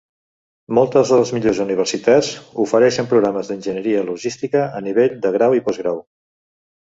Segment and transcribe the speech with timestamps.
[0.77, 2.29] Moltes de les millors universitats
[2.63, 6.01] ofereixen programes d'Enginyeria logística a nivell de grau i postgrau.